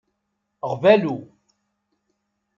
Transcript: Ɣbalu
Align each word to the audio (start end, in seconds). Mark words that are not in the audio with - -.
Ɣbalu 0.71 1.17